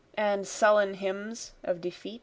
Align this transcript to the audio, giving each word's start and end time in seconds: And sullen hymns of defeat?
And 0.17 0.47
sullen 0.47 0.95
hymns 0.95 1.51
of 1.63 1.79
defeat? 1.79 2.19